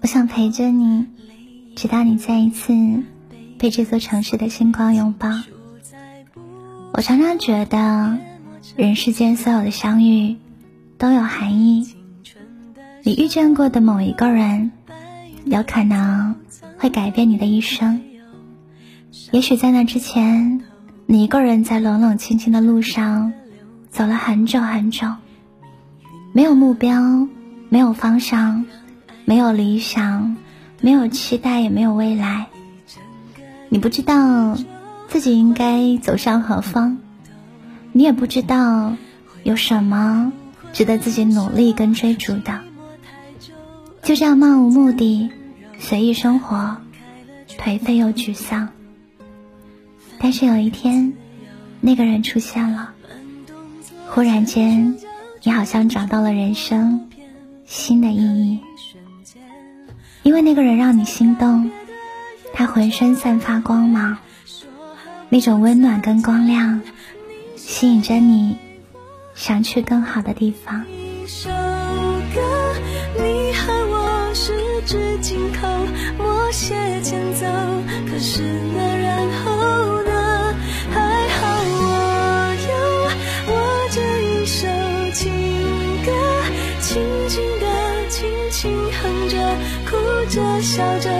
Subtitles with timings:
[0.00, 1.06] 我想陪着你，
[1.74, 2.72] 直到你再一次
[3.58, 5.28] 被这座城市的星光拥抱。
[6.92, 8.18] 我常常觉得，
[8.76, 10.36] 人世间所有的相遇
[10.96, 11.94] 都有含义。
[13.02, 14.72] 你遇见过的某一个人，
[15.44, 16.34] 有可能
[16.76, 18.00] 会改变你的一生。
[19.30, 20.62] 也许在那之前，
[21.06, 23.32] 你一个人在冷冷清清的路上
[23.90, 25.06] 走了很久很久，
[26.32, 27.28] 没有目标，
[27.68, 28.64] 没有方向，
[29.24, 30.36] 没有理想，
[30.80, 32.46] 没有期待，也没有未来。
[33.68, 34.56] 你不知道
[35.08, 36.98] 自己应该走向何方，
[37.92, 38.94] 你也不知道
[39.42, 40.32] 有什么
[40.72, 42.60] 值得自己努力跟追逐的。
[44.02, 45.28] 就这样漫无目的，
[45.78, 46.78] 随意生活，
[47.58, 48.70] 颓废又沮丧。
[50.18, 51.12] 但是有一天，
[51.82, 52.94] 那个人出现了，
[54.08, 54.96] 忽然间，
[55.42, 57.08] 你好像找到了人生
[57.68, 58.60] 新的意义。
[60.22, 61.70] 因为那个人让你心动，
[62.52, 64.18] 他浑身散发光芒，
[65.28, 66.80] 那种温暖跟光亮，
[67.56, 68.56] 吸引着你，
[69.34, 70.84] 想去更好的地方。
[76.16, 77.46] 默写前奏，
[78.10, 78.42] 可是
[78.74, 78.97] 那
[88.50, 89.56] 轻哼着，
[89.90, 89.96] 哭
[90.30, 91.10] 着笑着，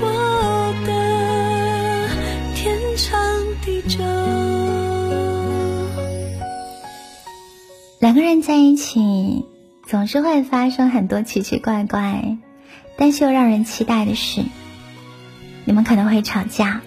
[0.00, 2.08] 我的
[2.54, 3.20] 天长
[3.64, 3.98] 地久。
[8.00, 9.44] 两个人在一起，
[9.86, 12.36] 总是会发生很多奇奇怪怪。
[12.96, 14.42] 但是又让人期待的是，
[15.64, 16.82] 你们可能会吵架，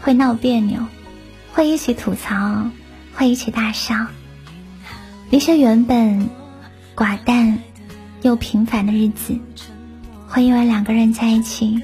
[0.00, 0.80] 会闹别扭，
[1.52, 2.70] 会一起吐槽，
[3.14, 4.06] 会一起大笑。
[5.30, 6.28] 那些原本
[6.94, 7.58] 寡淡
[8.26, 9.38] 又平凡的日子，
[10.26, 11.80] 会因为两个人在一起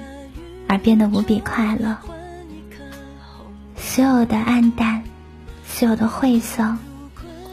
[0.67, 1.97] 而变得无比快乐。
[3.77, 5.05] 所有的暗淡，
[5.65, 6.77] 所有的晦涩，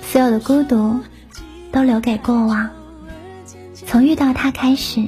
[0.01, 0.99] 所有的孤独，
[1.71, 2.67] 都留给过往。
[3.75, 5.05] 从遇到他开始。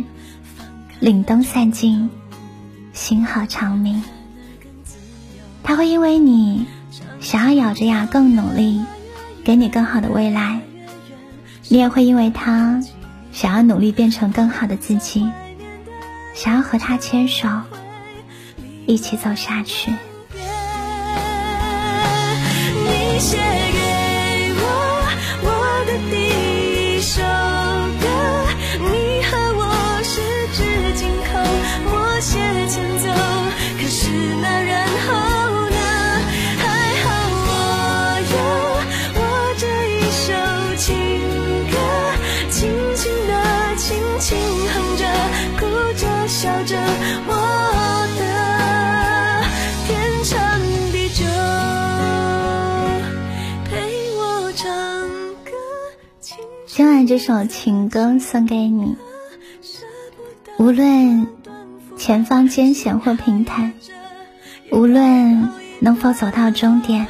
[1.02, 2.12] 凛冬散尽，
[2.94, 4.04] 星河长明。
[5.64, 6.68] 他会因为你
[7.20, 8.80] 想要咬着牙更努力，
[9.44, 10.60] 给你更好的未来；
[11.70, 12.80] 你也会因为他
[13.42, 15.28] 想要努力变成更好的自己，
[16.36, 17.48] 想要和他牵手
[18.86, 19.90] 一起走下去。
[22.86, 24.64] 你写给我
[25.42, 25.50] 我
[25.88, 26.51] 的第
[56.74, 58.96] 今晚这首情歌送给你，
[60.58, 61.28] 无论
[61.98, 63.74] 前方艰险或平坦，
[64.72, 65.50] 无论
[65.82, 67.08] 能否走到终点，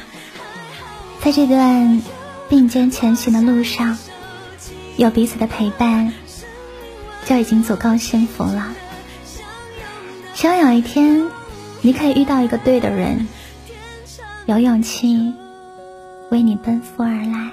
[1.20, 2.02] 在这段
[2.48, 3.96] 并肩前行的路上，
[4.96, 6.12] 有彼此的陪伴，
[7.24, 8.74] 就已经足够幸福了。
[10.34, 11.28] 希望有一天，
[11.82, 13.28] 你可以遇到一个对的人，
[14.44, 15.32] 有勇气
[16.32, 17.52] 为你奔赴而来。